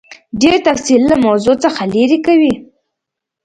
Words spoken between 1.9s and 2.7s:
لیرې کوي.